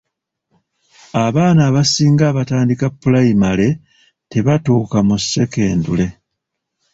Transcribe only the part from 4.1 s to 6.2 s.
tebatuuka mu sekendule.